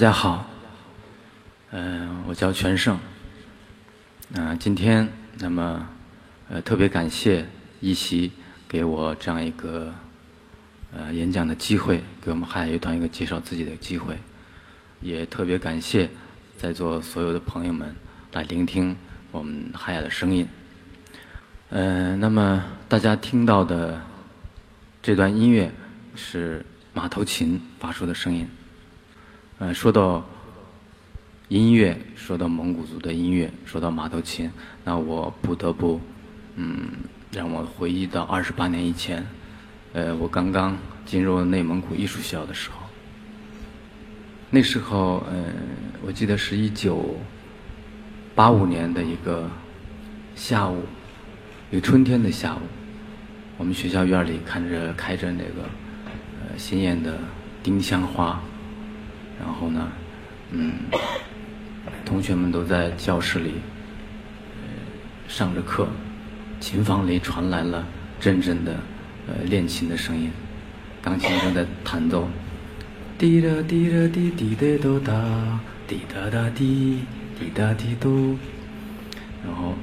[0.00, 0.46] 大家好，
[1.72, 2.98] 嗯、我叫全胜。
[4.32, 5.06] 嗯、今天
[5.38, 5.86] 那么
[6.48, 7.46] 呃特别感谢
[7.80, 8.32] 一席
[8.66, 9.92] 给我这样一个
[10.90, 14.16] 呃演讲的机会，给我们海乐团一个介绍自己的机会，
[15.02, 16.08] 也特别感谢
[16.56, 17.94] 在座所有的朋友们
[18.32, 18.96] 来聆听
[19.30, 20.48] 我们海雅的声音。
[21.68, 24.00] 嗯、那么大家听到的
[25.02, 25.70] 这段音乐
[26.16, 26.64] 是
[26.94, 28.48] 马头琴发出的声音。
[29.60, 30.24] 呃，说到
[31.48, 34.50] 音乐，说到蒙古族的音乐，说到马头琴，
[34.84, 36.00] 那我不得不，
[36.56, 36.88] 嗯，
[37.30, 39.22] 让我回忆到二十八年以前，
[39.92, 42.86] 呃，我刚刚进入内蒙古艺术学校的时候，
[44.48, 45.52] 那时候，呃，
[46.06, 47.14] 我记得是一九
[48.34, 49.46] 八五年的一个
[50.34, 50.84] 下午，
[51.70, 52.60] 一个春天的下午，
[53.58, 55.68] 我们学校院里看着开着那个
[56.56, 57.18] 鲜艳的
[57.62, 58.40] 丁香花。
[59.40, 59.88] 然后呢，
[60.50, 60.74] 嗯，
[62.04, 63.54] 同学们都在教室里，
[65.26, 65.88] 上着课，
[66.60, 67.84] 琴房里传来了
[68.20, 68.74] 阵阵的
[69.26, 70.30] 呃练琴的声音，
[71.00, 72.28] 钢琴正在弹奏，
[73.18, 75.58] 滴答滴答滴滴答哆哒，
[75.88, 77.00] 滴答答滴
[77.38, 78.36] 滴答滴嘟，
[79.44, 79.74] 然后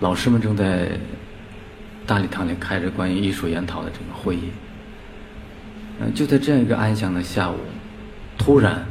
[0.00, 0.88] 老师们正在
[2.06, 4.50] 大礼堂里开着关于艺术研讨的这个会议。
[6.10, 7.56] 就在这样一个安详的下午，
[8.38, 8.84] 突然，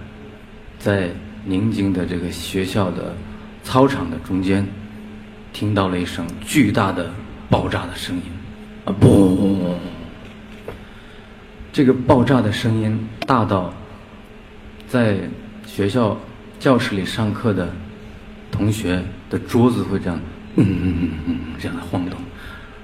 [0.80, 1.10] 在
[1.46, 3.16] 宁静的这个学校的
[3.64, 4.66] 操场的中间，
[5.52, 7.12] 听到了一声巨大的
[7.50, 8.24] 爆炸的声音，
[8.86, 9.76] 啊，嘣！
[11.74, 13.74] 这个爆炸的声音大到，
[14.88, 15.18] 在
[15.66, 16.20] 学校
[16.60, 17.70] 教室里上课的
[18.52, 20.20] 同学的桌子会这样，
[20.56, 22.20] 嗯嗯嗯嗯这样的晃动，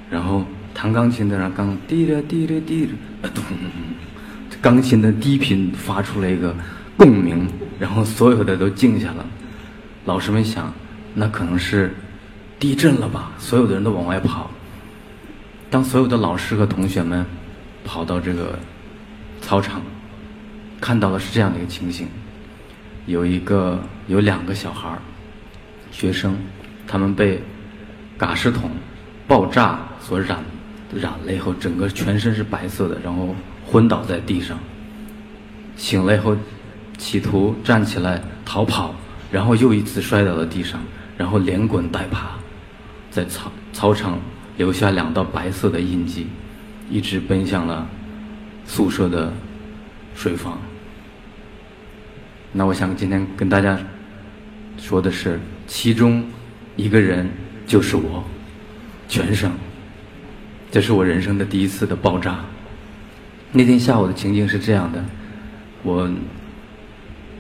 [0.10, 3.44] 然后弹钢琴的让钢滴着滴着滴着，啊咚！
[4.62, 6.56] 钢琴的低频发出了一个
[6.98, 7.48] 共鸣，
[7.80, 9.26] 然后所有的都静下了。
[10.04, 10.74] 老师们想，
[11.14, 11.94] 那可能是
[12.60, 13.32] 地震了吧？
[13.38, 14.50] 所有的人都往外跑。
[15.70, 17.24] 当所有的老师和同学们
[17.86, 18.58] 跑到这个
[19.42, 19.82] 操场，
[20.82, 22.08] 看到的是这样的一个情形：
[23.06, 24.98] 有一个有两个小孩儿，
[25.92, 26.36] 学生，
[26.88, 27.40] 他们被
[28.18, 28.72] 嘎石桶
[29.28, 30.44] 爆炸所染
[30.92, 33.36] 染了以后，整个全身是白色的，然后。
[33.70, 34.58] 昏倒在地上，
[35.76, 36.38] 醒了以后，
[36.98, 38.96] 企图站起来逃跑，
[39.30, 40.80] 然后又一次摔倒在地上，
[41.18, 42.30] 然后连滚带爬，
[43.12, 44.18] 在操操场
[44.56, 46.28] 留下两道白色的印记，
[46.90, 47.86] 一直奔向了
[48.66, 49.34] 宿舍的
[50.16, 50.58] 水房。
[52.54, 53.78] 那我想今天跟大家
[54.78, 56.24] 说的是，其中
[56.78, 57.30] 一个人
[57.68, 58.24] 就是我，
[59.10, 59.52] 全胜。
[60.72, 62.40] 这是我人生的第一次的爆炸。
[63.52, 65.04] 那天下午的情景是这样的，
[65.82, 66.10] 我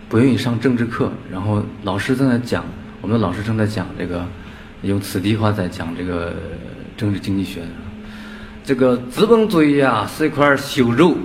[0.09, 2.63] 不愿意上政治课，然后老师正在讲，
[3.01, 4.25] 我们的老师正在讲这个，
[4.83, 6.33] 用此地话在讲这个
[6.95, 7.62] 政治经济学。
[8.63, 11.15] 这个资本主义啊是一块朽肉，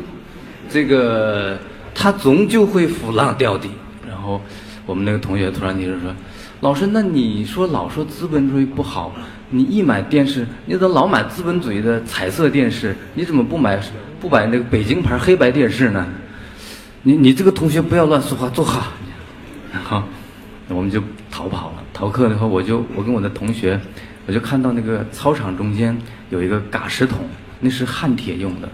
[0.69, 1.59] 这个
[1.95, 3.69] 它终究会腐烂掉的。
[4.07, 4.41] 然后
[4.85, 6.15] 我们那个同学突然提出说
[6.61, 9.15] ：“老师，那你说老说资本主义不好，
[9.53, 12.97] 你一买电视，你怎么老买资本主义的彩色电视？
[13.15, 13.79] 你怎么不买？”
[14.23, 16.07] 不买那个北京牌黑白电视呢？
[17.03, 18.93] 你你这个同学不要乱说话，坐好。
[19.83, 20.07] 好，
[20.69, 21.83] 我们就逃跑了。
[21.93, 23.81] 逃课以后，我就我跟我的同学，
[24.27, 25.97] 我就看到那个操场中间
[26.31, 27.19] 有一个嘎石桶，
[27.59, 28.69] 那是焊铁用的。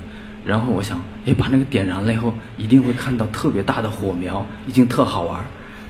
[0.44, 5.42] 然后我想，哎，把那个点燃了以后，一定会看到特别大的火苗，一定特好玩。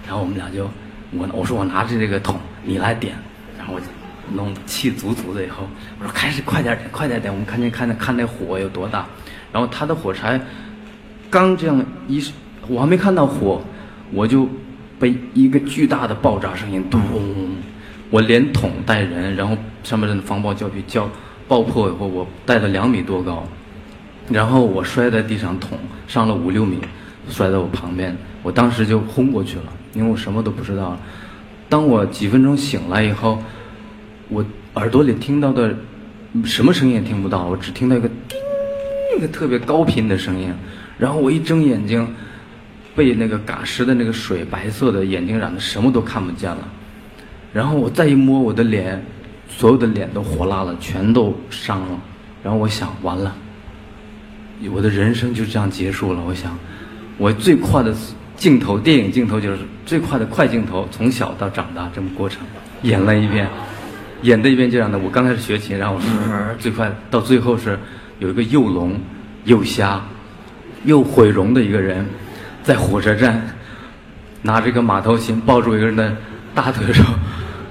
[0.07, 0.71] 然后我们俩就，
[1.11, 3.17] 我我说我拿着这个桶，你来点。
[3.59, 3.87] 然后我就
[4.35, 5.67] 弄气足足的以后，
[5.99, 7.33] 我说开始快点点，快点点。
[7.33, 9.07] 我们看见看那看那火有多大。
[9.53, 10.41] 然后他的火柴
[11.31, 12.23] 刚这样一，
[12.69, 13.63] 我还没看到火，
[14.13, 14.49] 我就
[14.99, 17.01] 被一个巨大的爆炸声音咚，
[18.11, 21.09] 我连桶带人，然后上面的防爆胶皮胶
[21.47, 23.43] 爆破以后，我带了两米多高，
[24.29, 26.79] 然后我摔在地上，桶上了五六米，
[27.29, 31.01] 摔在我旁边，我当时就昏过去了，因为我什么都不知道了。
[31.71, 33.43] 当我几分钟醒来以后，
[34.29, 34.45] 我
[34.75, 35.75] 耳朵里听到的
[36.45, 38.39] 什么声音也听不到，我只听到一个叮。
[39.17, 40.53] 一个特别高频的声音，
[40.97, 42.07] 然后我一睁眼睛，
[42.95, 46.69] 被那个嘎石的那个水白色的眼睛染的什么都看不见了。
[47.53, 49.03] 然后我再一摸我的脸，
[49.49, 52.01] 所有的脸都火辣了，全都伤了。
[52.45, 53.35] 然后我想，完了，
[54.71, 56.23] 我的人生就这样结束了。
[56.25, 56.57] 我想，
[57.17, 57.93] 我最快的
[58.37, 62.43] 镜头，电影镜头就是最快的快镜头，从小到长大这么过程，
[62.83, 63.49] 演了一遍，
[64.23, 64.99] 演的一遍这样的。
[64.99, 65.99] 我刚开始学琴，然后
[66.59, 67.79] 最快到最后是。
[68.21, 68.99] 有一个又聋
[69.45, 70.05] 又瞎
[70.85, 72.05] 又毁容的一个人，
[72.65, 73.41] 在火车站
[74.43, 76.17] 拿这个马头琴抱住一个人的
[76.53, 77.05] 大腿说：“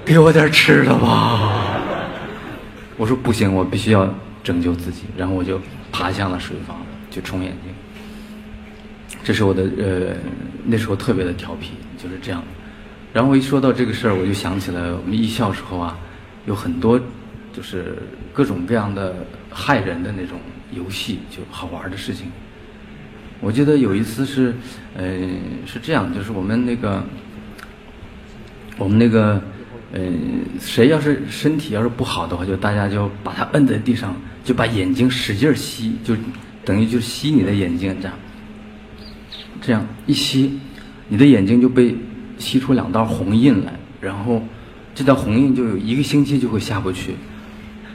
[0.06, 1.76] 给我点吃的吧。
[2.96, 4.08] ”我说不行，我必须要
[4.42, 5.02] 拯救自己。
[5.18, 5.60] 然后我就
[5.92, 6.78] 爬向了水房
[7.10, 9.18] 去冲眼睛。
[9.22, 10.16] 这是我的呃，
[10.64, 12.42] 那时候特别的调皮，就是这样。
[13.12, 15.94] 然后一说到这个事儿，我就想起来我们艺校时候啊，
[16.48, 16.98] 有很多
[17.52, 17.94] 就是
[18.32, 19.14] 各种各样的
[19.50, 20.40] 害人的那种
[20.72, 22.26] 游戏，就好玩的事情。
[23.40, 24.54] 我记得有一次是，
[24.96, 25.04] 呃，
[25.66, 27.04] 是这样，就是我们那个，
[28.78, 29.40] 我们那个，
[29.92, 30.00] 呃，
[30.58, 36.16] 谁要是身体要是不好的话，就大家就把他摁在地上，就把眼睛使劲吸，就
[36.64, 38.18] 等于就吸你的眼睛这样，
[39.60, 40.58] 这样一吸，
[41.08, 41.94] 你的眼睛就被
[42.38, 44.42] 吸出两道红印来，然后
[44.98, 47.14] 这道红印就有一个星期就会下不去。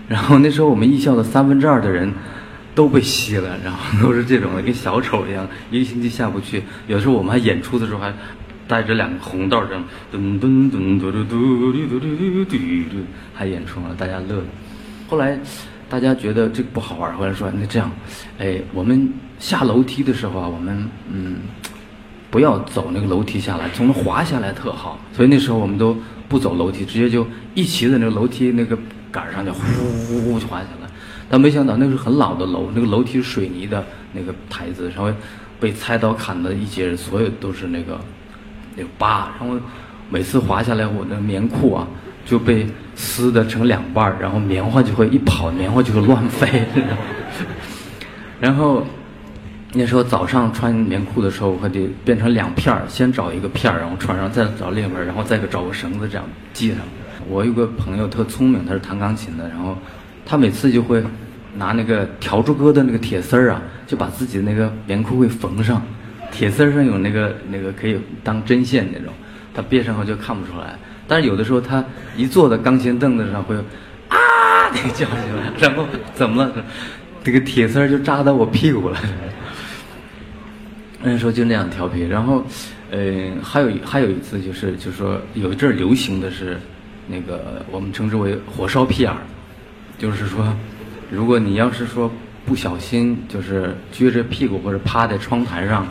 [0.07, 2.09] 然后那时候我们艺校的三分之二的人
[2.73, 6.63] 都被吸了，然后都是这种的，跟小丑一样，一个星期下不去。
[6.87, 8.13] 有时候我们还演出的时候还
[8.69, 9.83] 带着两个红道灯，
[10.13, 12.97] 噔噔噔嘟嘟嘟嘟嘟嘟嘟嘟嘟，
[13.33, 14.41] 还演出了，大家乐。
[15.09, 15.37] 后来
[15.89, 17.91] 大家觉得这个不好玩，后来说那这样，
[18.39, 21.35] 哎，我们下楼梯的时候啊，我们嗯，
[22.31, 24.97] 不要走那个楼梯下来，从那滑下来特好。
[25.11, 25.97] 所以那时候我们都
[26.33, 28.75] 不走楼梯，直接就一骑在那个楼梯那个
[29.11, 29.61] 杆上就呼
[30.07, 30.89] 呼呼就滑下来。
[31.29, 35.13] 但没想到那是很老的楼，那个楼梯是水泥的那个台子，稍微
[35.59, 38.01] 被菜刀砍的一截，所有都是那个
[38.75, 39.31] 那个疤。
[39.39, 39.55] 然后
[40.09, 41.87] 每次滑下来，我的棉裤啊
[42.25, 46.65] 就被撕的成两半儿，然后棉花就会一跑，棉花就会乱飞。
[48.41, 48.83] 然后
[49.73, 56.77] 那时候早上穿棉裤的时候，我还得变成两片儿，先找一个片儿，然后穿上，再找另一片，然后再找个绳子这样系上。
[57.27, 59.77] 我有个朋友特聪明，他是弹钢琴的，然后。
[60.25, 61.03] 他每次就会
[61.57, 65.81] 拿那个笤帚哥的那个铁丝儿啊，就把自己的那个棉裤给缝上。
[66.31, 69.13] 铁丝儿上有那个那个可以当针线那种，
[69.53, 70.79] 他别上后就看不出来。
[71.09, 71.83] 但是有的时候他
[72.15, 73.53] 一坐在钢琴凳子上会
[74.07, 74.17] 啊
[74.71, 76.53] 那叫起来，然后怎么了？
[77.21, 78.97] 这个铁丝就扎到我屁股了。
[81.03, 82.01] 那时候就那样调皮。
[82.01, 82.43] 然后，
[82.89, 86.57] 呃，还有还有一次就是，就是说有一阵流行的是
[87.07, 89.17] 那个我们称之为火烧屁眼儿。
[89.97, 90.43] 就是说，
[91.11, 92.11] 如果你要是说
[92.45, 95.87] 不小心，就是撅着屁股或者趴在窗台上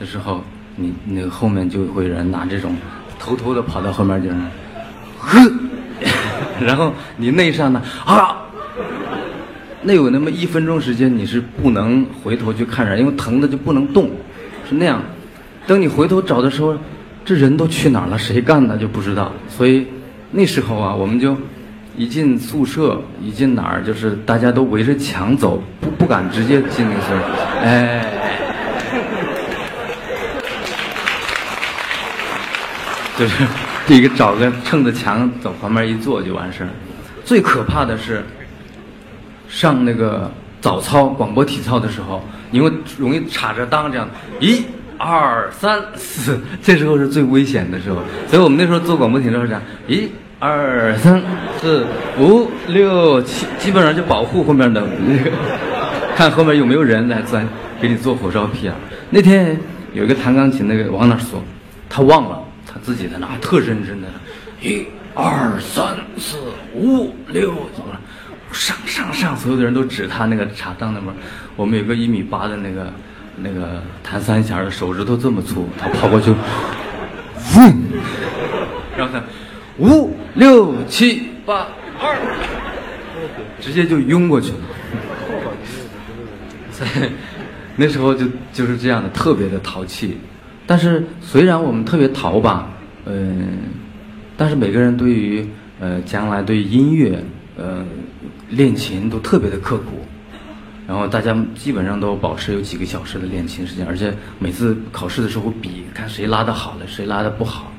[0.00, 0.42] 的时候，
[0.74, 2.74] 你那个后面就会有人拿这种
[3.18, 4.36] 偷偷的跑到后面就是，
[5.18, 5.52] 呵，
[6.58, 8.42] 然后你那一刹那啊，
[9.82, 14.10] 那有那么一分钟时间你是不能回头去看人，因为疼的就不能动，
[14.72, 15.00] 那样。
[15.66, 16.76] 等你回头找的时候，
[17.24, 18.18] 这人都去哪儿了？
[18.18, 19.32] 谁干的就不知道。
[19.48, 19.86] 所以
[20.30, 21.36] 那时候啊，我们就。
[21.94, 27.16] 一进宿舍，一进哪儿就是大家都围着墙走，不不敢直接进那个宿舍，
[27.60, 28.02] 哎，
[33.18, 33.44] 就是
[33.88, 36.70] 一个找个撑着墙走旁边一坐就完事儿。
[37.26, 38.24] 最可怕的是
[39.46, 44.08] 上那个早操广播体操的时候，因为容易插着裆这样，
[44.40, 44.64] 一、
[44.96, 47.96] 二、三、四，这时候是最危险的时候。
[48.28, 50.08] 所以我们那时候做广播体操是这样，一。
[50.44, 51.22] 二三
[51.60, 51.86] 四
[52.18, 54.82] 五六七，基本上就保护后面的，
[56.16, 57.46] 看后面有没有人来钻，
[57.80, 58.74] 给你做火烧屁啊。
[59.08, 59.56] 那天
[59.94, 61.40] 有一个弹钢琴那个往哪坐，
[61.88, 64.08] 他忘了，他自己在那特认真的，
[64.60, 66.38] 一二三四
[66.74, 68.00] 五六，怎么了？
[68.52, 71.12] 上上上，所有的人都指他那个茶档那边。
[71.56, 72.92] 我们有个一米八的那个
[73.36, 76.30] 那个弹三弦的，手指头这么粗，他跑过去，
[77.56, 77.74] 嗡，
[78.96, 79.22] 然后他。
[79.78, 81.66] 五六七八
[81.98, 82.14] 二，
[83.58, 84.58] 直接就晕过去了。
[86.70, 86.86] 在
[87.76, 90.18] 那时候就就是这样的，特别的淘气。
[90.66, 92.68] 但是虽然我们特别淘吧，
[93.06, 93.60] 嗯，
[94.36, 95.48] 但是每个人对于
[95.80, 97.18] 呃将来对音乐
[97.56, 97.84] 呃
[98.50, 100.04] 练琴都特别的刻苦。
[100.84, 107.70] 然后大家基本上都保持有几个小时的练琴时间，而且每次考试的时候比看谁拉的好了，谁拉的不好。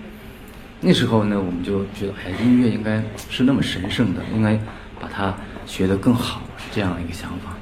[0.80, 4.58] 那时候呢，我们就觉得，哎，音乐应该是那么神圣的，应该
[5.00, 5.34] 把它
[5.66, 7.56] 学得更好，这样一个想法。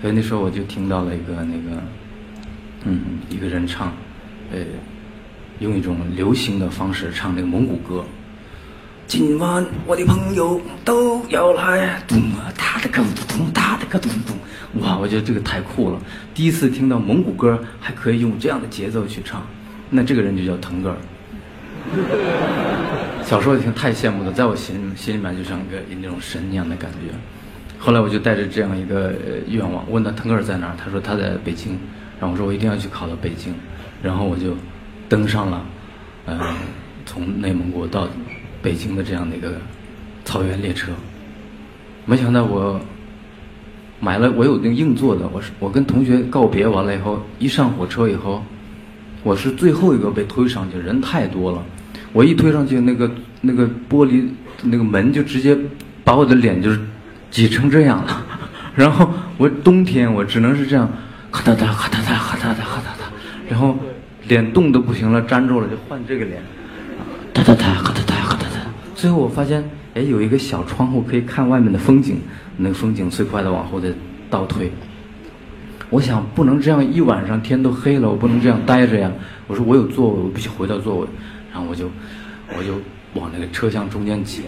[0.00, 1.82] 所以那时候我就听到了一个那个，
[2.84, 3.92] 嗯，一个人唱，
[4.52, 4.60] 呃，
[5.60, 8.04] 用一种流行的方式唱那个蒙古歌。
[9.06, 14.36] 今晚我的朋友都要来，咚啊哒的个咚咚哒的个咚咚，
[14.82, 16.00] 哇，我觉得这个太酷了。
[16.34, 19.46] 第一次听到蒙古歌还可以用这样的节奏去唱，
[19.90, 20.96] 那这个人就叫腾格尔。
[23.22, 27.14] 小时候听太羡慕了，在我心心里面就像个那种神一样的感觉。
[27.78, 29.12] 后来我就带着这样一个
[29.48, 31.78] 愿望，问他腾格尔在哪儿，他说他在北京。
[32.18, 33.54] 然后我说我一定要去考到北京。
[34.02, 34.56] 然后我就
[35.08, 35.64] 登上了，
[36.26, 36.54] 呃，
[37.06, 38.08] 从内蒙古到
[38.64, 39.52] 北京的这样的一个
[40.24, 40.90] 草原列车。
[42.06, 42.80] 没想到我
[44.00, 48.42] 买了，我有那个硬座的，我是我跟同学告别完了以后，一上火车以后，
[49.22, 51.62] 我是最后一个被推上去，人太多了，
[52.14, 53.10] 我一推上去，那个
[53.42, 54.26] 那个玻璃
[54.62, 55.56] 那个门就直接
[56.02, 56.80] 把我的脸就是
[57.30, 58.26] 挤成这样了，
[58.74, 60.90] 然后我冬天我只能是这样，
[61.30, 63.04] 咔哒哒咔哒哒咔哒哒咔哒哒，
[63.48, 63.76] 然后
[64.26, 66.42] 脸冻得不行了，粘住了就换这个脸，
[67.32, 68.03] 哒哒哒咔哒哒咔哒哒，
[69.04, 69.62] 最后我发现。
[69.92, 72.16] 哎，有一个小窗户可以看外面的风景，
[72.56, 73.92] 那个风景最快的往后再
[74.30, 74.72] 倒退。
[75.90, 79.12] 我想不能这样一晚上天都黑了，我不能这样待着呀。
[79.46, 81.06] 我说我有座位，我必须回到座位。
[81.52, 81.88] 然后我就
[82.56, 82.72] 我就
[83.12, 84.40] 往那个车厢中间挤，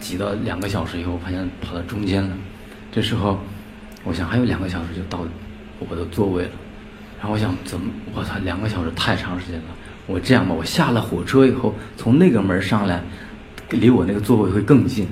[0.00, 2.30] 挤到两个小时以后，我发现跑到中间了。
[2.90, 3.38] 这时候
[4.02, 5.20] 我想还有两个小时就到
[5.78, 6.50] 我的座位了。
[7.20, 7.92] 然后我想怎么？
[8.14, 9.66] 我操，两个小时太长时间了。
[10.08, 13.00] 我这样吧，我下了火车以后从那个门上来。
[13.70, 15.06] 离我那个座位会更近，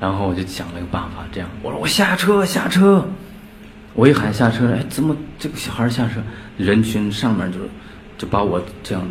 [0.00, 1.48] 然后我就想了个办法，这样。
[1.62, 3.06] 我说我下车下车，
[3.94, 6.20] 我一喊下车，哎，怎么这个小孩下车？
[6.56, 7.58] 人群上面就
[8.16, 9.04] 就把我这样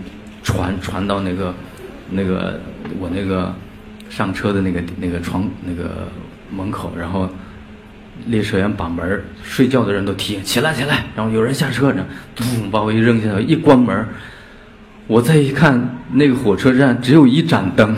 [0.44, 1.54] 传传到那个
[2.10, 2.60] 那个
[3.00, 3.54] 我那个
[4.10, 6.08] 上车的那个那个床那个
[6.52, 7.30] 门口，然后
[8.26, 14.06] 列车员把门睡觉的人都提醒起来起来，然后有人下车，呢，咚把我一扔下来，一关门，
[15.06, 17.96] 我再一看那个火车站只有一盏灯。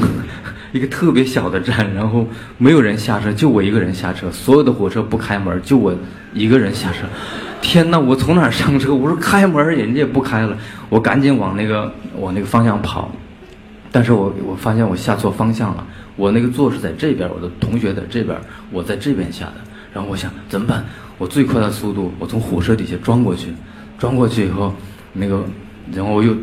[0.72, 4.30] 一个特别小的站，然后没有人下车，就我一个人下车。
[4.32, 5.94] 所有的火车不开门，就我
[6.34, 7.08] 一个人下车。
[7.62, 8.00] 天哪！
[8.00, 8.94] 我从哪上车？
[8.94, 10.58] 我说开门，人家也不开了。
[10.90, 13.12] 我赶紧往那个往那个方向跑，
[13.92, 15.86] 但是我我发现我下错方向了。
[16.16, 18.38] 我那个座是在这边，我的同学在这边，
[18.72, 19.56] 我在这边下的。
[19.94, 20.86] 然后我想怎么办？
[21.18, 23.54] 我最快的速度，我从火车底下钻过去，
[23.98, 24.74] 钻过去以后，
[25.14, 25.44] 那个，
[25.92, 26.36] 然后我又。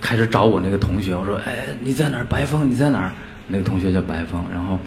[0.00, 2.24] 开始找我那个同学，我说：“哎，你在哪儿？
[2.24, 3.10] 白峰，你在哪儿？”
[3.48, 4.78] 那个同学叫白峰，然后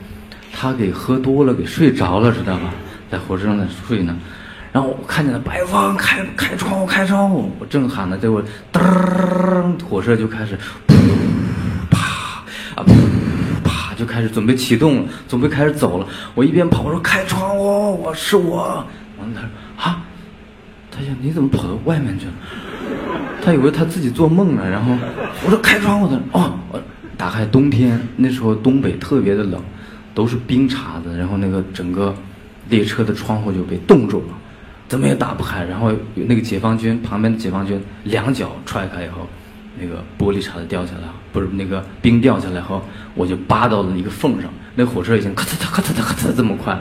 [0.51, 2.73] 他给喝多了，给睡着了，知道吧？
[3.09, 4.15] 在火车上在睡呢。
[4.71, 7.51] 然后我看见了白峰，开开窗户，开窗户！
[7.57, 10.55] 我正喊呢，结果噔，火车就开始
[10.87, 10.93] 噗
[11.89, 12.43] 啪
[12.75, 12.93] 啊噗
[13.63, 16.07] 啪就开始准备启动了，准备开始走了。
[16.35, 18.85] 我一边跑，我说：“开窗户，我是我。”
[19.17, 19.49] 完了，他说
[19.83, 20.03] ：“啊，
[20.91, 22.33] 他说你怎么跑到外面去了？”
[23.41, 24.95] 他以为他自己做梦呢，然后
[25.45, 26.59] 我说开窗户的哦，
[27.17, 29.61] 打开冬天那时候东北特别的冷，
[30.13, 32.13] 都是冰碴子，然后那个整个
[32.69, 34.33] 列车的窗户就被冻住了，
[34.87, 35.63] 怎么也打不开。
[35.63, 39.27] 然后那个解放军旁边的解放军两脚踹开以后，
[39.79, 42.83] 那个玻璃碴子掉下来，不是那个冰掉下来后，
[43.15, 44.51] 我就扒到了一个缝上。
[44.75, 46.77] 那火车已经咔嚓嚓咔嚓咔嚓这么快，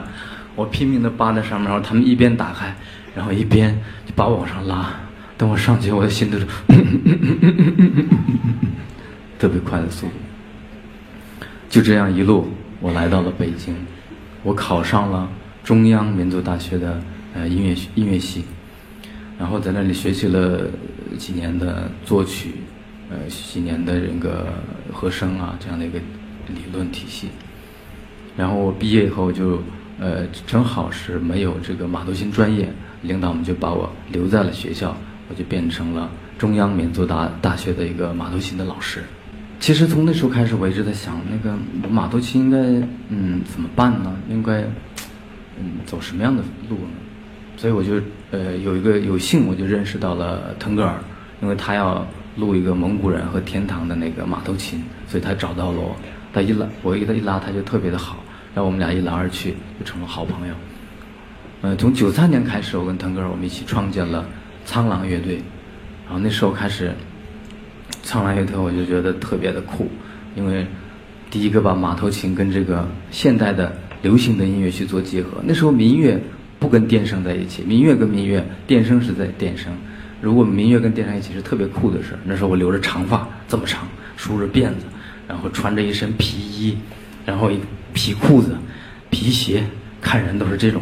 [0.55, 2.73] 我拼命的扒在上面，然后他们一边打开，
[3.15, 4.89] 然后一边就把我往上拉。
[5.39, 6.45] 等我上去，我的心都是
[9.39, 10.11] 特别快的速度。
[11.69, 12.49] 就这样一路，
[12.81, 13.73] 我来到了北京，
[14.43, 15.29] 我考上了
[15.63, 17.01] 中央民族大学的
[17.33, 18.43] 呃音乐音乐系，
[19.39, 20.67] 然后在那里学习了
[21.17, 22.55] 几年的作曲，
[23.09, 24.47] 呃几年的这个
[24.91, 25.99] 和声啊这样的一个
[26.49, 27.29] 理论体系。
[28.35, 29.63] 然后我毕业以后就
[30.01, 32.67] 呃正好是没有这个马头琴专业，
[33.03, 34.97] 领导们就把我留在了学校。
[35.29, 39.03] 我就变成了中央民族大大学的一个马头琴的老师。
[39.59, 41.57] 其实从那时候开始，我一直在想，那个
[41.89, 42.57] 马头琴应该
[43.09, 44.15] 嗯怎么办呢？
[44.29, 44.61] 应该
[45.59, 46.93] 嗯走什么样的路呢？
[47.57, 50.95] 所以我就呃有一个有幸，我就认识到了腾格尔，
[51.41, 55.95] 因为他要录一个蒙古人和天堂的那个马头琴，所以他找到了我。
[56.31, 60.53] 他一拉我一他一拉，他就特别的好，然后我们俩一来二去就成了好朋友。
[61.63, 64.23] 嗯，从九三年开始，我跟腾格尔我们一起创建了。
[64.69, 65.41] 苍狼乐队，
[66.05, 66.93] 然后那时候开始，
[68.03, 69.89] 苍狼乐队我就觉得特别的酷，
[70.35, 70.63] 因为
[71.31, 75.41] 第一个把马头琴跟这个现代的流行的音乐去做结合。
[75.43, 76.21] 那时候民乐
[76.59, 79.73] 不跟电声在一起，民乐跟民乐，电声是在电声。
[80.21, 84.85] 如果民乐跟电声一起是特别酷的事儿那时候我留着长发，这么长，梳着辫子，
[85.27, 86.77] 然后穿着一身皮衣，
[87.25, 87.59] 然后一
[87.91, 88.55] 皮裤子、
[89.09, 89.63] 皮鞋，
[89.99, 90.79] 看人都是这种，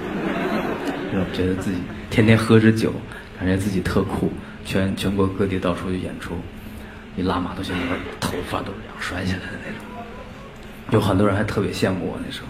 [1.12, 1.76] 就觉得自己。
[2.08, 2.92] 天天喝着酒，
[3.38, 4.32] 感觉自己特酷，
[4.64, 6.34] 全全国各地到处去演出，
[7.16, 10.04] 一拉马头琴，那头发都是这样甩起来的那种，
[10.92, 12.48] 有很多人还特别羡慕我那时候。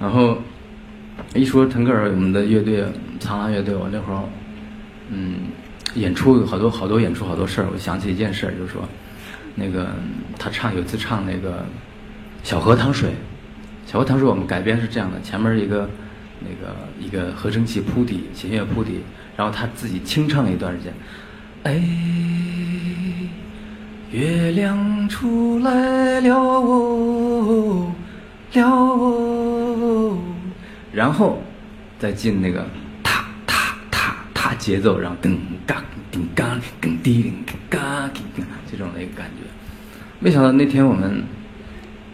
[0.00, 0.38] 然后
[1.34, 2.84] 一说腾格尔，我们的乐队
[3.20, 4.22] 苍狼乐队，我那会儿，
[5.08, 5.36] 嗯，
[5.94, 8.86] 演出有好多好多演出好多事儿，我想起一件事儿，就是说，
[9.54, 9.88] 那个
[10.38, 11.64] 他唱有一次唱那个
[12.42, 13.10] 小河淌水，
[13.86, 15.88] 小河淌水我们改编是这样的，前面一个。
[16.40, 19.00] 那个一个合成器铺底，弦乐铺底，
[19.36, 20.92] 然后他自己清唱一段时间，
[21.64, 21.82] 哎，
[24.10, 27.92] 月亮出来了哦，
[28.52, 30.18] 了哦，
[30.92, 31.42] 然后
[31.98, 32.66] 再进那个
[33.02, 37.32] 踏踏踏踏节奏，然后噔嘎噔嘎噔滴噔
[37.68, 39.44] 嘎噔嘎这种的一个感觉。
[40.20, 41.22] 没想到那天我们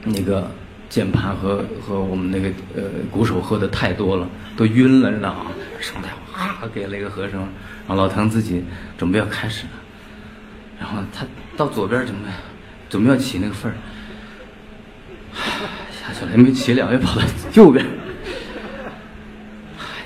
[0.04, 0.50] 那个
[0.94, 5.46] 键盘和和我们那个呃鼓手喝的太多了，都晕了，知道吗？
[5.80, 8.62] 上台哗给了一个和声，然后老唐自己
[8.96, 9.72] 准备要开始了，
[10.78, 11.26] 然后他
[11.56, 12.28] 到左边准备
[12.88, 13.74] 准备要起那个份儿，
[15.90, 17.22] 下去了也没起了，又跑到
[17.54, 17.84] 右边，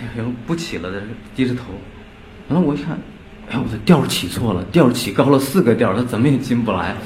[0.00, 0.90] 哎呀，不起了，
[1.36, 1.64] 低着头，
[2.48, 2.98] 然后我一看，
[3.50, 6.96] 哎呀，我的调起错了，调起高了四个调，他怎么也进不来。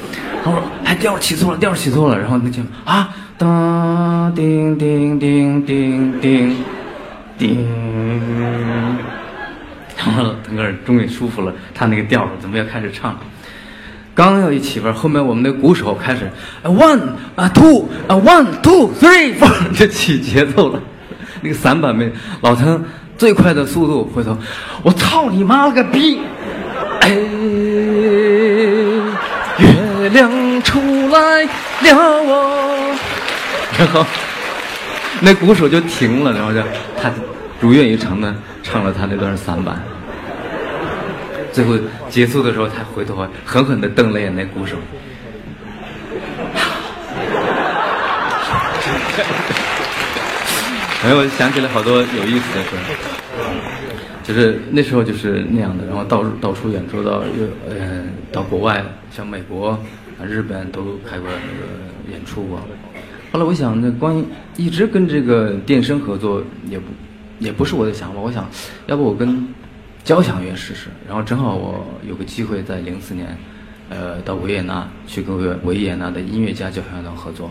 [0.45, 6.57] 他说：“哎，调起错了，调起错了。”然后那就啊，当叮叮叮叮叮
[7.39, 7.67] 叮，
[9.97, 13.21] 然后腾格尔终于舒服了，他那个调了准备要开始唱了。
[14.15, 16.31] 刚要一起份儿，后面我们那鼓手开始
[16.63, 17.01] one
[17.35, 20.79] 啊 two 啊 one two three four 就起节奏了。
[21.41, 22.85] 那个散板没老腾
[23.17, 24.37] 最快的速度回头，
[24.83, 26.21] 我操你妈了个逼！
[27.01, 27.09] 哎，
[29.59, 30.31] 月亮
[30.63, 31.97] 出来了
[32.29, 32.92] 哦，
[33.79, 34.05] 然 后
[35.21, 36.61] 那鼓手就停了，然后就
[37.01, 37.11] 他
[37.61, 39.81] 如愿以偿的唱了他那段散板。
[41.53, 44.77] 最后结束的时候，他回头狠狠的瞪了眼那鼓手。
[51.05, 52.79] 哎，我想起了好多有意思的事儿，
[54.23, 58.83] 就是那时候就是那样的，然后到到处演出，到又嗯到国外，
[59.15, 59.79] 像美国、啊
[60.25, 62.61] 日本都开过那个演出过。
[63.33, 64.23] 后来我想，那关于
[64.59, 66.85] 一直跟这个电声合作，也不
[67.39, 68.21] 也不是我的想法。
[68.21, 68.47] 我想
[68.87, 69.49] 要不我跟
[70.05, 70.91] 交响乐试试。
[71.09, 73.35] 然后正好我有个机会在零四年，
[73.89, 77.51] 呃，到维也纳去跟维维也纳的音乐家交响乐团合作，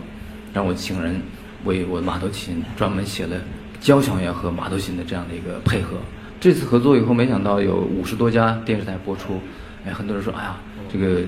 [0.54, 1.20] 让我请人
[1.64, 3.36] 为我马头琴专门写了
[3.80, 5.96] 交响乐和马头琴的这样的一个配合。
[6.38, 9.40] 这次合作以后，没想到有五十多家电视台播出，
[9.84, 10.56] 哎，很多人说，哎呀，
[10.92, 11.22] 这个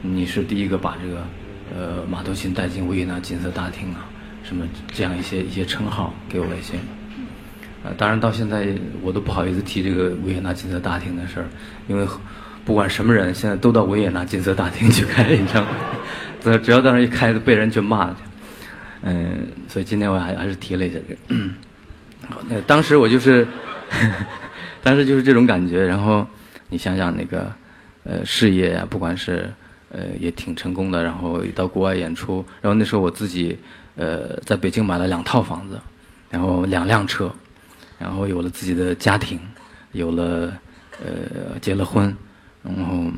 [0.00, 1.22] 你是第一个把这个
[1.76, 4.06] 呃马头琴带进维也纳金色大厅啊，
[4.44, 6.74] 什么这样一些一些称号给我了一些。
[7.84, 8.66] 呃，当然到现在
[9.02, 11.46] 我都不好意思提这个维也纳金色大厅的事儿，
[11.86, 12.06] 因为
[12.64, 15.70] 不管什么人现在都到维也纳金色大厅去开演唱会，
[16.42, 18.16] 只 只要在那一开，被人就骂去。
[19.02, 21.40] 嗯，所以今天我还还是提了一下这个。
[22.28, 23.46] 好，那当时我就是，
[24.82, 25.86] 当时就是这种感觉。
[25.86, 26.26] 然后
[26.68, 27.52] 你想想那个，
[28.02, 29.48] 呃，事业呀、不管是
[29.90, 33.56] 呃也挺成功的，然后到国外演出，然后那时候我自己
[33.96, 35.80] 呃在北京买了两套房子，
[36.30, 37.32] 然后两辆车，
[37.98, 39.38] 然后有了自己的家庭，
[39.92, 40.52] 有了
[41.02, 42.14] 呃结了婚，
[42.62, 43.10] 然后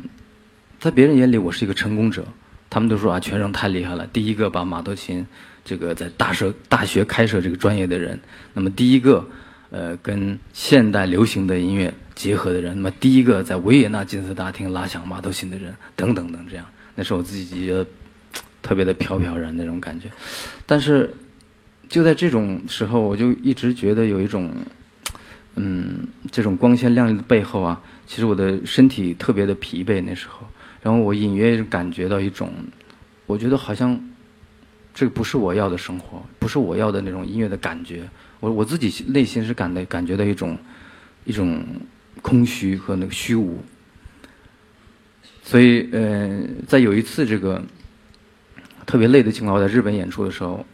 [0.79, 2.25] 在别人眼里我是一个成功者，
[2.69, 5.27] 他们都说啊全胜太厉害了，第一个把马头琴
[5.65, 8.19] 这个在大社大学开设这个专业的人，
[8.55, 9.29] 那么第一个
[9.71, 17.87] 呃跟现代流行的音乐结合的人，那么第一个在维也纳金色大厅拉响马头琴的人，等等等这样，那是我自己觉得
[18.61, 20.11] 特别的飘飘然那种感觉，
[20.67, 21.15] 但是
[21.89, 24.53] 就在这种时候，我就一直觉得有一种。
[25.57, 30.47] 嗯，这种光鲜亮丽的背后啊，其实我的身体特别的疲惫那时候，
[30.81, 32.53] 然后我隐约感觉到一种，
[33.27, 34.01] 我觉得好像
[34.95, 40.57] 这不是我要的生活，不是我要的那种音乐的感觉，我我自己内心是感的感觉到一种
[41.25, 41.61] 一种
[42.23, 43.59] 空虚和那个虚无，
[45.43, 47.63] 所以呃，在有一次这个
[48.87, 50.65] 特别累的情况，我在日本演出的时候，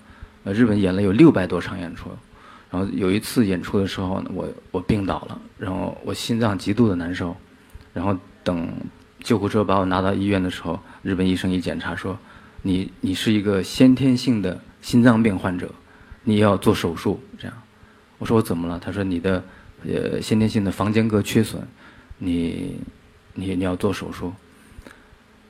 [0.45, 2.11] 呃，日本演了有六百多场演出。
[2.69, 7.35] 然后有一次演出的时候，我我病倒了，然后我心脏极度的难受，
[7.95, 8.69] 然后等
[9.21, 12.19] 救护车把我拿到医院的时候，日本医生一检查说，
[12.63, 15.71] 你你是一个先天性的心脏病患者，
[16.25, 17.21] 你要做手术。
[17.39, 17.57] 这样，
[18.19, 18.81] 我说我怎么了？
[18.81, 19.43] 他说你的
[19.87, 21.63] 呃先天性的房间隔缺损，
[22.19, 22.77] 你
[23.35, 24.33] 你你要做手术。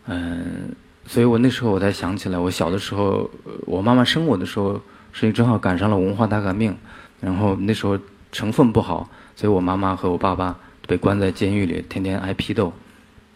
[0.07, 0.75] 嗯，
[1.07, 3.29] 所以我那时候我才想起来，我小的时候，
[3.67, 4.81] 我妈妈生我的时候，
[5.13, 6.77] 是正好赶上了文化大革命。
[7.21, 7.99] 然后那时候
[8.31, 12.73] 成分不好，所以我妈妈和我爸爸被关在监狱里，天天挨批斗。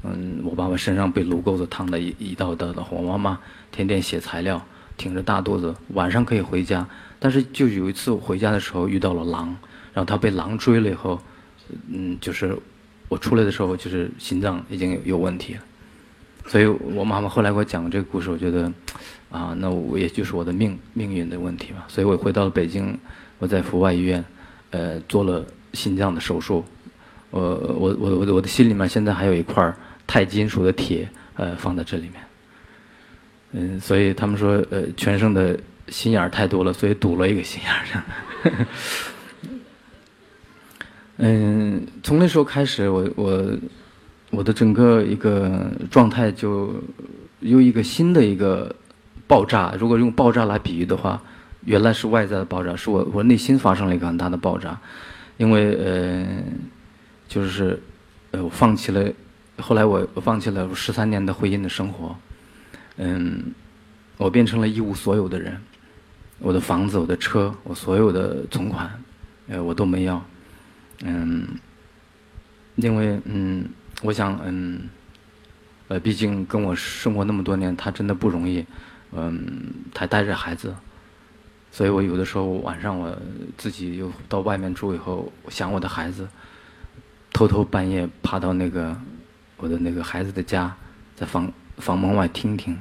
[0.03, 3.39] 嗯，我爸爸身上被炉钩子烫的一一道道的，我妈妈
[3.73, 4.65] 天天写材料，
[4.97, 6.87] 挺着大肚子，晚上可以回家。
[7.19, 9.57] 但是就有一次我回家的时候遇到了狼，
[10.01, 11.21] 然后他被狼追了以后，
[11.93, 12.57] 嗯，就是
[13.11, 15.61] 我出来的时候就是心脏已经有有问题了。
[16.47, 18.73] 所以我妈妈后来给我讲这个故事，我觉得
[19.31, 21.85] 啊，那我也就是我的命命运的问题吧。
[21.87, 22.99] 所以我回到了北京。
[23.39, 24.23] 我在阜外医院，
[24.71, 26.63] 呃，做了心脏的手术。
[27.31, 29.75] 我我我我我的心里面现在还有一块
[30.07, 32.15] 钛金属的铁，呃，放在这里面。
[33.53, 35.59] 嗯，所以他们说，呃，全胜的
[35.89, 38.67] 心眼儿太多了，所以堵了一个心眼儿。
[41.23, 43.59] 嗯，从那时候开始，我我
[44.31, 46.73] 我的整个一个状态就
[47.41, 48.75] 有一个新的一个
[49.27, 49.75] 爆炸。
[49.79, 51.21] 如果用爆炸来比喻的话，
[51.67, 54.81] 原来是外在的爆炸，是我我内心发生了一个很大的爆炸，
[55.37, 56.27] 因为呃，
[57.29, 57.79] 就是
[58.31, 59.13] 呃，我放弃了，
[59.59, 62.17] 后来我我放弃了十三年的婚姻的生活，
[62.97, 63.53] 嗯，
[64.17, 65.55] 我变成了一无所有的人，
[66.39, 68.91] 我的房子、我的车、我所有的存款，
[69.49, 70.25] 呃，我都没要。
[71.03, 71.47] 嗯，
[72.77, 73.67] 因为嗯，
[74.03, 74.89] 我想嗯，
[75.89, 78.65] 呃，毕竟跟我生活那么多年，他真的不容易，
[79.13, 80.75] 嗯，他带着孩子，
[81.73, 83.17] 所以我有的时候晚上我
[83.57, 86.29] 自己又到外面住以后，想我的孩子，
[87.33, 88.95] 偷偷半夜爬到那个
[89.57, 90.77] 我的那个孩子的家，
[91.17, 92.79] 在房房门外听听，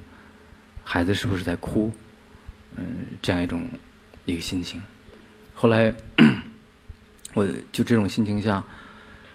[0.83, 1.91] 孩子是不是在哭，
[2.75, 3.65] 嗯，这样一种
[4.25, 4.81] 一个心情，
[5.53, 5.95] 后来。
[7.33, 8.63] 我就这种心情下，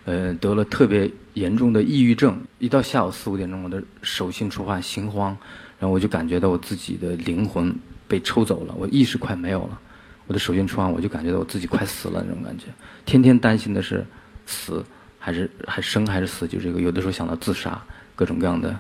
[0.05, 2.41] 呃，得了特别严重的抑郁症。
[2.59, 5.37] 一到下午四五点钟，我的手心出汗、心慌，
[5.79, 7.75] 然后我就感觉到我自己的灵魂
[8.09, 9.81] 被抽走了，我意识快没有了。
[10.27, 12.65] 我的手心出汗，我就感觉到我自己快死了那种感觉。
[13.05, 14.05] 天天担心的是
[14.47, 14.85] 死
[15.19, 17.81] 还是还生还是死，就这个有的时候想到自杀，
[18.17, 18.75] 各种各样的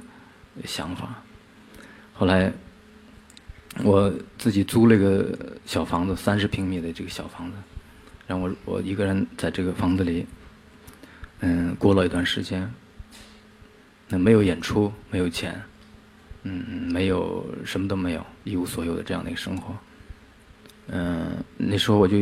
[0.64, 1.22] 想法。
[2.14, 2.52] 后来
[3.82, 7.56] 我自己租了一个小房子，三十平米的这个小房子。
[8.26, 10.26] 让我我一个人在这个房子里，
[11.40, 12.70] 嗯，过了一段时间，
[14.08, 15.60] 那没有演出，没有钱，
[16.42, 19.76] 嗯，没有什么都没有，一无所有的这样的一个生活，
[20.88, 22.16] 嗯，那时候我就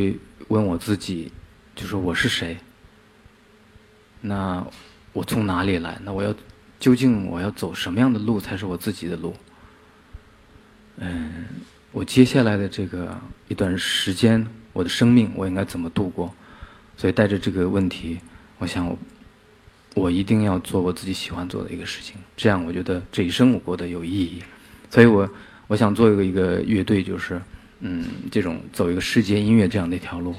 [0.48, 1.30] 问我自己，
[1.76, 2.56] 就说我是谁？
[4.20, 4.66] 那
[5.12, 5.98] 我从哪里来？
[6.02, 6.34] 那我要
[6.80, 9.36] 究竟我要走什么样的路才是我自己的路？
[10.96, 11.46] 嗯，
[11.92, 14.44] 我接下来的这个一段时间。
[14.72, 16.32] 我的生命我应该怎么度过？
[16.96, 18.20] 所以带着这个问题，
[18.58, 18.96] 我想
[19.94, 24.42] 我一定要做我自己喜欢做的一个事情，这样我觉得这一生我过得有意义。
[24.90, 25.28] 所以我
[25.66, 27.40] 我想做一个一个乐队，就是
[27.80, 30.34] 嗯，这种走一个世界音乐这样的一条路。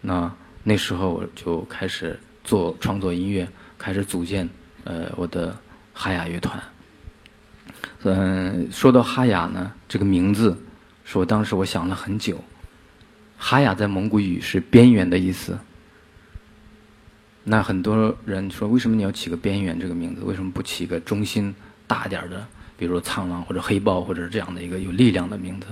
[0.00, 0.30] 那
[0.62, 4.48] 那时候我就开始做创作音乐，开始组建
[4.84, 5.56] 呃我的
[5.92, 6.62] 哈雅乐团。
[8.02, 10.56] 嗯，说到哈雅呢，这个名字
[11.04, 12.38] 是我当时我想了很久。
[13.46, 15.58] 哈雅在蒙古语是边缘的意思。
[17.42, 20.22] 那很多人说，为什么你要起个边缘这个名字？
[20.24, 21.54] 为什么不起个中心
[21.86, 22.46] 大点的，
[22.78, 25.66] 比如说苍狼或者黑豹或者这样的一个有力量的名字？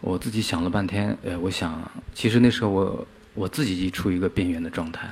[0.00, 1.82] 我自己想了半天，呃，我想，
[2.14, 3.04] 其实那时候我
[3.34, 5.10] 我自己处于一个边缘的状态。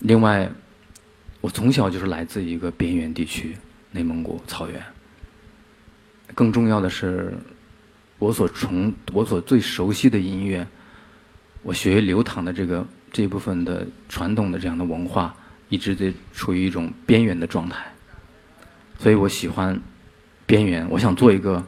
[0.00, 0.50] 另外，
[1.40, 3.56] 我从小就是来自一个边缘地区，
[3.92, 4.82] 内蒙古草原。
[6.34, 7.32] 更重要的是。
[8.24, 10.66] 我所从我所最熟悉的音乐，
[11.62, 15.36] 我血液流淌的这个这部分的传统的这样的文化，
[15.68, 17.84] 一直在处于一种边缘的状态。
[18.98, 19.78] 所以我喜欢
[20.46, 21.62] 边缘，我想做一个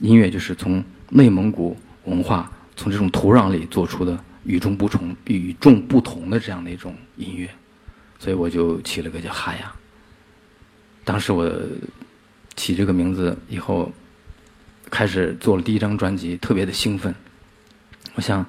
[0.00, 7.48] 音乐，就是从内蒙古文化从这种土壤里做出的与众不同、与众不同的这样的一种音乐。
[8.18, 9.72] 所以我就起了个叫哈雅。
[11.04, 11.48] 当时我
[12.56, 13.92] 起这个名字以后。
[14.92, 17.12] 开始做了第一张专辑，特别的兴奋。
[18.14, 18.44] 我想，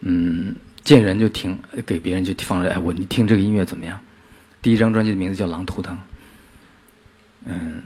[0.00, 2.70] 嗯，见人就听，给别人就放着。
[2.72, 4.00] 哎，我你听这个音乐怎么样？
[4.62, 5.94] 第一张专辑的名字叫《狼图腾》。
[7.44, 7.82] 嗯，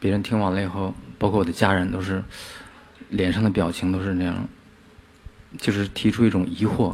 [0.00, 2.20] 别人听完了以后，包括我的家人，都是
[3.08, 4.48] 脸上的表情都是那样，
[5.58, 6.92] 就是提出一种疑惑：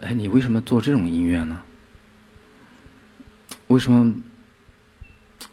[0.00, 1.62] 哎，你为什么做这种音乐呢？
[3.68, 4.12] 为什么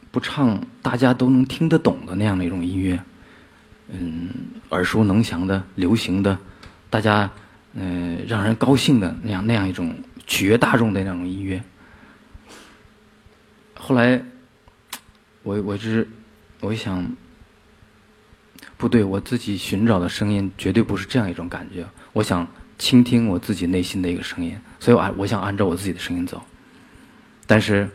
[0.09, 2.99] 不唱大家都能听得懂的那样的一种音乐？
[3.87, 4.29] 嗯，
[4.69, 6.37] 耳熟能详的、流行的，
[6.89, 7.29] 大家
[7.73, 9.95] 嗯让人高兴的那样那样一种
[10.25, 11.63] 取悦大众的那种音乐。
[13.75, 14.21] 后来，
[15.43, 16.07] 我我是
[16.61, 17.15] 我一想，
[18.77, 21.85] 不对，我自己寻找的声音绝对不是这样一种感觉。
[22.13, 22.47] 我想
[22.79, 26.41] 倾听我自己内心的一个声音，所以我按我想按照我自己的声音走。
[27.45, 27.87] 但是，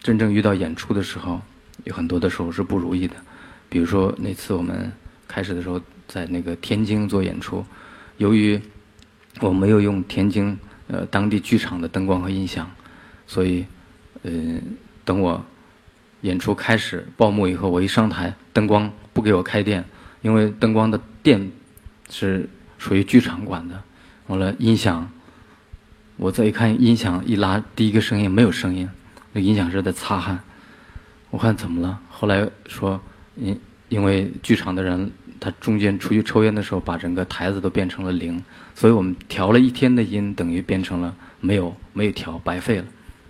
[0.00, 1.42] 真正遇到演出的时候，
[1.82, 3.16] 有很多的时候是不如意的。
[3.74, 4.92] 比如说那次我们
[5.26, 7.66] 开始的时候在那个天津做演出，
[8.18, 8.60] 由于
[9.40, 10.56] 我没有用天津
[10.86, 12.70] 呃当地剧场的灯光和音响，
[13.26, 13.66] 所以
[14.22, 14.30] 呃
[15.04, 15.44] 等我
[16.20, 19.84] 演出开始报幕以后，我一上台灯光不给我开电，
[20.22, 21.50] 因为灯光的电
[22.08, 23.82] 是属于剧场管的。
[24.28, 25.10] 完了音响，
[26.16, 28.88] 我再一看音响一拉，第一个声音没有声音，
[29.32, 30.38] 那音响是在擦汗。
[31.30, 31.98] 我看怎么了？
[32.08, 33.02] 后来说，
[33.36, 38.42] 因因为剧场的人他中间出去抽烟的时候，把整个台子都变成了零，
[38.74, 42.84] 所以我们调了一天的音，等于变成了没有没有调，白费了。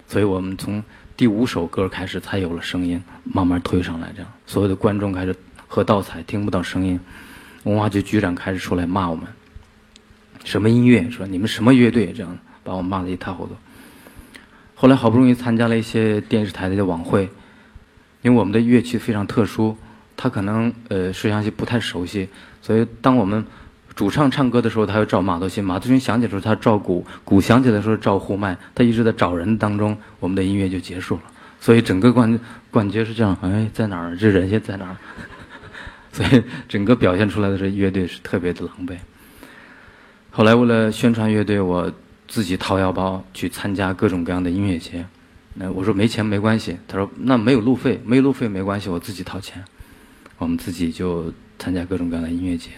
[0.06, 0.82] 所以我们从
[1.16, 5.34] 第五首歌开始才有了声音，慢慢推上来，这样所有的观众开始
[5.66, 6.98] 喝倒彩，听不到声音。
[7.64, 9.26] 文化局局长开始出来骂我们，
[10.44, 11.10] 什么音乐？
[11.10, 12.12] 说你们什么乐队？
[12.12, 13.54] 这样把我骂得一塌糊涂。
[14.74, 17.30] 后来好不容易参加了一些电视台的晚会，
[18.22, 19.76] 因为我们的乐器非常特殊，
[20.16, 22.28] 他可能呃摄像机不太熟悉，
[22.62, 23.44] 所以当我们
[23.94, 28.56] 主唱唱歌的时候，他要照马头琴；马头琴响起的时候，他照鼓；鼓响起的时候照呼麦。
[28.74, 31.22] 他一直在找人当中，我们的音乐就结束了。
[31.60, 32.38] 所以整个冠
[32.70, 34.16] 冠节是这样：哎，在哪儿？
[34.16, 34.96] 这人现在哪儿？
[36.12, 38.96] 所以整个表现出来的这乐队是特别的狼狈。
[40.30, 41.92] 后来为了宣传乐队，我
[42.26, 45.04] 自己掏腰包去参加各种各样的音乐节。
[45.54, 49.64] 那我说没钱没关系，他说那没有路费，没有路费没关系，我自己掏钱。
[50.38, 52.70] 我们自己就参加各种各样的音乐节。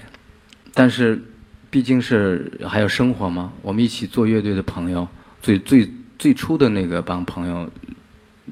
[0.75, 1.23] 但是
[1.71, 5.07] 毕竟是还有生活嘛，我们一起做乐队的朋友，
[5.41, 7.71] 最最最初的那个帮朋友，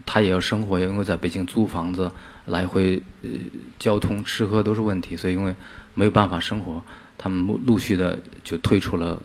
[0.07, 2.11] 他也要生活，因为在北京租房子。
[2.47, 3.31] 来回呃
[3.79, 5.57] 交通吃喝都是问题，所以因为
[5.95, 6.85] 没有办法生活，
[7.17, 9.19] 他们陆续的就退出了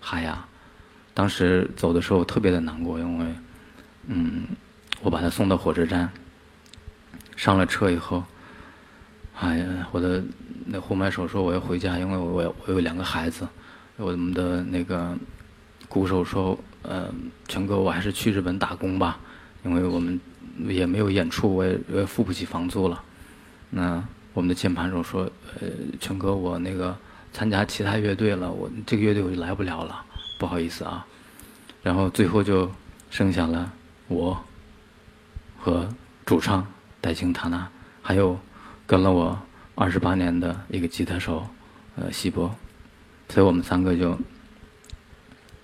[0.00, 0.44] 海雅。
[1.14, 3.26] 当时走的时候特别的难过，因为
[4.08, 4.46] 嗯，
[5.00, 6.10] 我把他送到火车站，
[7.36, 8.24] 上了车以后，
[9.40, 10.22] 哎呀，我的
[10.64, 13.46] 那呼麦手说我要回家，因为我我有两个孩子。
[13.96, 15.16] 我们的那个
[15.88, 17.08] 鼓手说，呃，
[17.48, 19.18] 全哥，我还是去日本打工吧，
[19.64, 20.18] 因为我们。
[20.68, 23.02] 也没有演出，我也我也付不起房租了。
[23.68, 25.68] 那我们的键盘手说：“呃，
[26.00, 26.96] 全哥，我那个
[27.30, 30.02] 参加其他乐队了，我这个乐队我就来不了了，
[30.38, 31.06] 不好意思啊。”
[31.84, 32.70] 然后最后就
[33.10, 33.70] 剩下了
[34.08, 34.42] 我
[35.58, 35.86] 和
[36.24, 36.66] 主唱
[37.02, 37.68] 戴青塔娜，
[38.00, 38.40] 还有
[38.86, 39.38] 跟了我
[39.74, 41.46] 二十八年的一个吉他手
[41.96, 42.54] 呃西波，
[43.28, 44.18] 所以我们三个就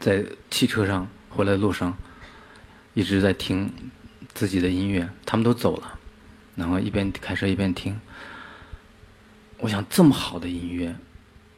[0.01, 1.97] 在汽车上回来的路上
[2.95, 3.73] 一直在听。
[4.35, 5.99] 自己的音乐，他们都走了，
[6.57, 7.95] 然后一边开车一边听。
[9.59, 10.97] 我想这么好的音乐，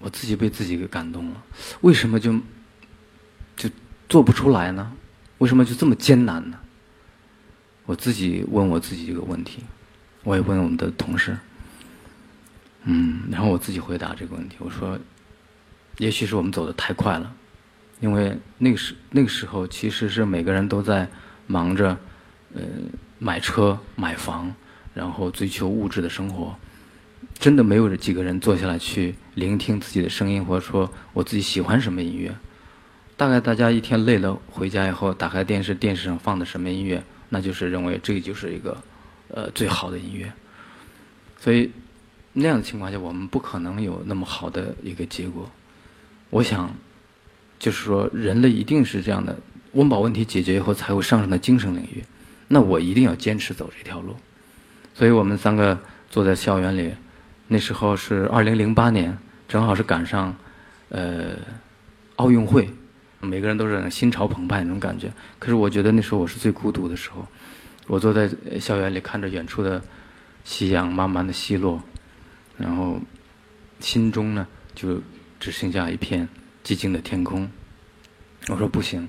[0.01, 1.43] 我自己被自己给感动了，
[1.83, 2.35] 为什么就
[3.55, 3.71] 就
[4.09, 4.93] 做不出来呢？
[5.39, 6.59] 为什么就这么艰难呢？
[7.87, 9.63] 我自己问我自己一个问题，
[10.25, 11.39] 我也问我们的同事，
[12.85, 14.99] 嗯，然后我自己回答这个问题，我说，
[15.99, 17.35] 也许是我们走的太快了，
[18.01, 21.09] 因为那个时那个时候其实是每个人都在
[21.47, 21.99] 忙着。
[22.57, 22.63] 呃，
[23.19, 24.55] 买车买房，
[24.95, 26.55] 然后追求物质的生活，
[27.37, 32.33] 真的没有几个人坐下来去聆听自己的声音，或者说我自己喜欢什么音乐。
[33.17, 38.81] 大概大家一天累了回家以后，打开电视，电视上放的什么音乐，那就是认为这就是一个
[39.31, 40.33] 呃最好的音乐。
[41.41, 41.73] 所以
[42.35, 45.49] 那样的情况下，我们不可能有那么好的一个结果。
[46.31, 46.69] 我想，
[47.59, 49.35] 就是说人类一定是这样的，
[49.73, 52.05] 温饱问题解决以后，才会上升到精神领域。
[52.49, 54.15] 那我一定要坚持走这条路，
[54.95, 55.79] 所以我们三个
[56.11, 56.93] 坐在校园里，
[57.49, 59.17] 那时候是二零零八年，
[59.49, 60.37] 正好是赶上，
[60.89, 61.37] 呃，
[62.17, 62.69] 奥运会，
[63.21, 65.11] 每个人都是心潮澎湃那种感觉。
[65.39, 67.27] 可是我觉得那时候我是最孤独的时候，
[67.87, 68.29] 我坐在
[68.61, 69.81] 校园里看着远处的
[70.45, 71.83] 夕阳慢慢的西落，
[72.57, 73.01] 然后
[73.81, 75.01] 心中呢就
[75.39, 76.29] 只剩下一片
[76.65, 77.51] 寂静的天空。
[78.49, 79.09] 我说不行，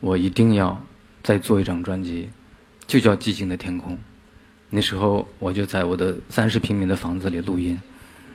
[0.00, 0.80] 我一定要
[1.22, 2.30] 再做一张专辑。
[2.86, 3.96] 就叫寂静的天空。
[4.68, 7.80] 那时候我就在我的三十平米的房子里录音，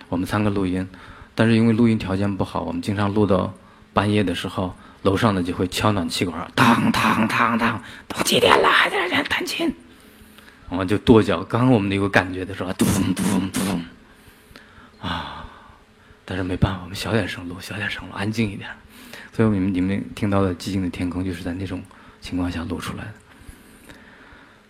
[0.07, 0.87] 我们三个录音，
[1.33, 3.53] 但是因为录音条件不好，我们经常录到
[3.91, 9.67] 半夜的时候，楼上的就会敲暖气管，当当当当，都几点了还在这弹琴，
[10.69, 11.43] 然后就跺脚。
[11.43, 13.81] 刚刚我们有个感觉的时候，咚咚 咚，
[15.05, 15.45] 啊！
[16.25, 18.69] 但是没办法，我们小点声录，小点声录，安静一点。
[19.31, 21.83] 所以你们你们听到的寂静的天空，就是在那种
[22.19, 23.11] 情况下录出来的。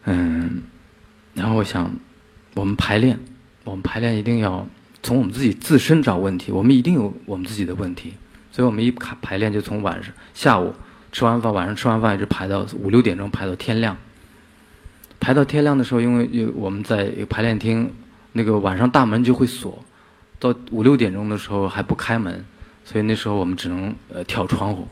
[0.06, 0.64] 嗯，
[1.34, 1.90] 然后我想，
[2.56, 3.18] 我们排练，
[3.64, 4.68] 我们排练一定要
[5.02, 6.52] 从我们自己自身找问题。
[6.52, 8.14] 我们一定有我们自己的问题，
[8.52, 10.74] 所以我们一排排练就从晚上下午
[11.12, 13.96] 吃完饭，晚上吃完饭一直排到五六点钟，排到天亮。
[15.20, 17.92] 排到天亮的时候，因为有我们在排练厅，
[18.34, 19.84] 那个晚上大门就会锁，
[20.40, 22.44] 到五六点钟的时候还不开门，
[22.84, 24.88] 所以那时候我们只能呃跳窗户，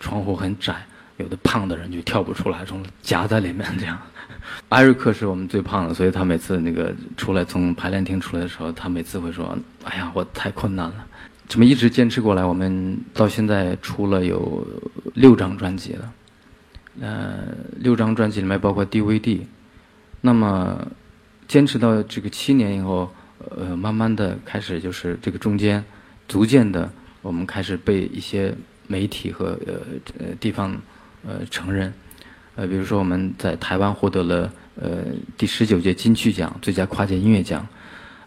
[0.00, 3.98] 窗户很窄，有的胖的人就跳不出来，从夹在里面这样。
[4.68, 11.06] 艾瑞克是我们最胖的，所以他每次那个出来从排练厅出来的时候，他每次会说：“哎呀，我太困难了。”
[11.48, 14.66] 这么一直坚持过来，我们到现在出了有
[15.14, 16.12] 六张专辑了。
[17.00, 17.38] 呃，
[17.76, 19.40] 六张专辑里面包括 DVD。
[20.20, 20.86] 那么
[21.46, 23.12] 坚持到这个七年以后，
[23.56, 25.84] 呃，慢慢的开始就是这个中间，
[26.28, 26.90] 逐渐的
[27.22, 28.54] 我们开始被一些
[28.86, 29.74] 媒体和呃
[30.18, 30.76] 呃地方
[31.26, 31.92] 呃承认，
[32.54, 35.04] 呃，比如说我们在台湾获得了呃
[35.36, 37.66] 第十九届金曲奖最佳跨界音乐奖，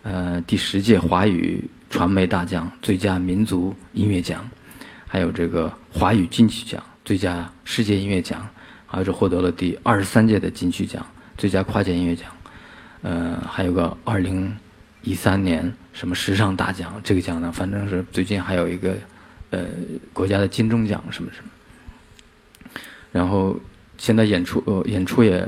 [0.03, 4.49] 呃第十届华语传媒大奖最佳民族音乐奖，
[5.07, 8.47] 还有这个华语金曲奖最佳世界音乐奖，
[8.85, 11.05] 还有是获得了第二十三届的金曲奖
[11.37, 12.29] 最佳跨界音乐奖。
[13.03, 14.51] 呃，还有个二零
[15.07, 18.93] 一三年什么时尚大奖，这个奖呢，反正是最近还有一个
[19.51, 19.65] 呃
[20.11, 21.49] 国家的金钟奖什么什么。
[23.13, 23.57] 然后
[23.97, 25.47] 现在演出呃演出也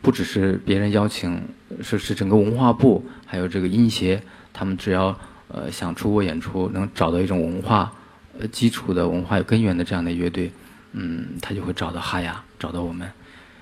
[0.00, 1.40] 不只是别人邀请，
[1.80, 4.20] 是是整个文化部还有这个音协，
[4.52, 5.16] 他们只要
[5.46, 7.92] 呃想出国演出，能找到一种文化
[8.40, 10.50] 呃基础的文化有根源的这样的乐队，
[10.90, 13.08] 嗯，他就会找到哈雅，找到我们。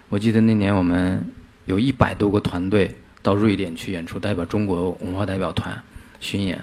[0.08, 1.22] 我记得那年我们。
[1.66, 5.80] 有一百多个团队到瑞典去演出，代表中国文化代表团
[6.20, 6.62] 巡演。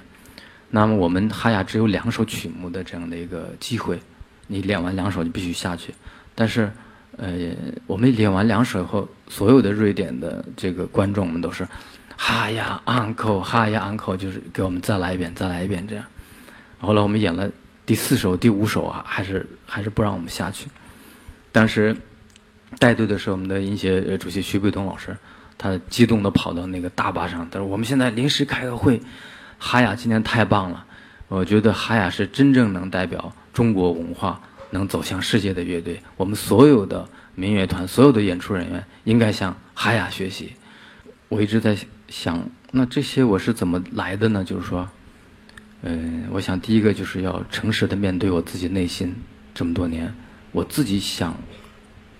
[0.70, 4.00] 那么我们哈雅只有两首曲目的这样的一个机会，
[4.48, 5.94] 你练完两首你必须下去。
[6.36, 6.72] 但是，
[7.18, 7.34] 呃，
[7.86, 11.68] 我们练完两首以后，所有的瑞典的这个观众们都是
[12.16, 16.06] 哈呀 uncle 哈呀 uncle，就是给我们再来一遍，再来一遍这样。
[16.80, 17.50] 后来我们演了
[17.86, 20.68] 第四首、第五首啊，还是还是不让我们下去。
[21.52, 21.96] 当时。
[22.80, 25.16] 带队的是我们的音协主席徐桂东老师，
[25.58, 29.02] 他激动地跑到那个大巴上，他说：“我们现在临时开个会，
[29.58, 30.86] 哈雅今天太棒了，
[31.28, 40.54] 我觉得哈雅是真正能代表中国文化能走向世界的乐队，我们所有的民乐团、所有的演出人员应该向哈雅学习。”
[41.30, 41.76] 我一直在
[42.08, 44.44] 想，那这些我是怎么来的呢？
[44.44, 44.88] 就是说，
[45.82, 49.14] 嗯，我想第一个就是要诚实的面对我自己内心，
[49.54, 50.14] 这么多年，
[50.52, 51.36] 我自己想。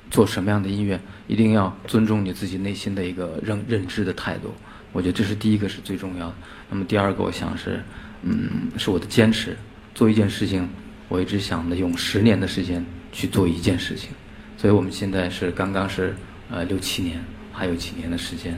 [0.10, 4.54] 做什么样的音乐，一定要尊重你自己内心的一个认认知的态度。
[4.94, 6.36] 我觉得这是第一个是最重要的。
[6.70, 7.84] 那么第二个，我想是，
[8.24, 9.56] 嗯，是我的坚持。
[9.94, 10.68] 做一件事情，
[11.10, 14.10] 我一直想的用十年的时间去做一件事情。
[14.56, 16.16] 所以我们现在是刚刚是
[16.50, 18.58] 呃六七年，还有几年的时间，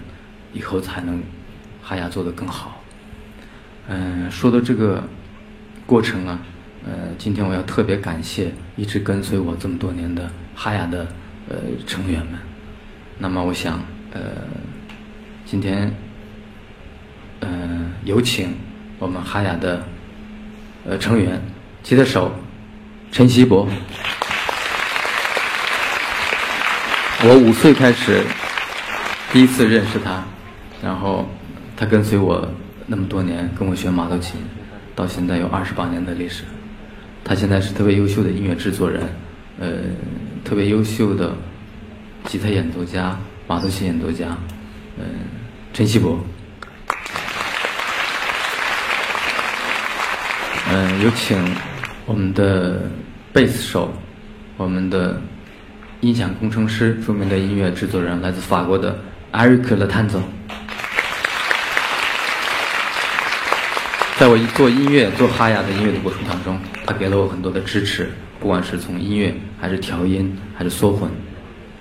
[0.54, 1.22] 以后才能
[1.82, 2.82] 哈雅做得更好。
[3.88, 5.04] 嗯，说到这个
[5.86, 6.39] 过程啊，
[6.86, 11.08] 呃，今天我要特别感谢一直跟随我这么多年的哈雅的。
[11.50, 11.56] 呃，
[11.88, 12.39] 成员们，
[13.18, 14.20] 那么我想，呃，
[15.47, 15.91] 今天，
[17.39, 17.50] 呃，
[18.04, 18.56] 有请
[19.00, 19.84] 我们哈雅的
[20.86, 21.41] 呃成员，
[21.82, 22.32] 吉他手
[23.12, 23.68] 陈锡博。
[27.24, 28.24] 我五岁开始
[29.34, 30.24] 第一次认识他，
[30.84, 31.28] 然后
[31.76, 32.47] 他跟随我
[32.86, 34.39] 那么多年，跟我学马头琴，
[34.95, 36.43] 到现在有二十八年的历史。
[37.24, 39.02] 他现在是特别优秀的音乐制作人，
[39.60, 39.68] 呃。
[40.50, 41.32] 特别优秀的
[42.26, 44.36] 吉他演奏家、马头琴演奏家，
[44.97, 45.06] 嗯，
[45.72, 46.20] 陈锡博。
[50.72, 51.38] 嗯，有请
[52.08, 52.82] 我们的
[53.32, 53.93] 贝斯手，
[54.58, 55.22] 我们的
[56.02, 58.97] 音响工程师，著名的音乐制作人，来自法国的
[59.30, 60.24] 艾瑞克·勒坦总。
[64.18, 68.12] 在我做音乐、做哈雅的音乐的过程当中，他给了我很多的支持。
[68.40, 71.10] 不管是从音乐，还是调音，还是缩混，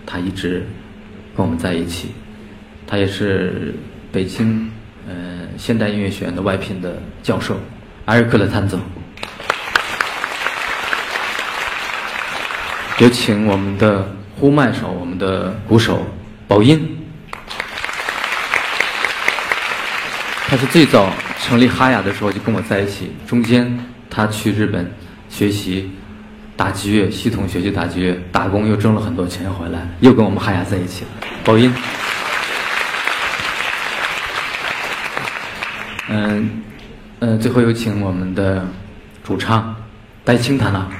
[0.04, 0.66] 他一直
[1.36, 2.10] 跟我们在一起。
[2.84, 3.74] 他也是
[4.10, 4.68] 北京
[5.06, 5.14] 呃
[5.56, 7.56] 现代音乐学院的外聘的教授，
[8.06, 8.78] 艾瑞克的弹奏。
[12.98, 16.04] 有请我们的呼麦手，我们的鼓手
[16.48, 16.98] 宝音。
[20.48, 23.78] 他是最早成立哈雅的时候就跟我在一起，中间
[24.10, 24.90] 他去日本
[25.28, 25.88] 学习。
[26.58, 31.10] 打击乐系统学习打击乐，打工又挣了很多钱回来，又跟我们哈雅在一起了。
[31.44, 31.72] 宝音，
[36.08, 36.50] 嗯，
[37.20, 38.66] 呃，最后有请我们的
[39.22, 39.72] 主唱
[40.24, 40.90] 戴青谈了。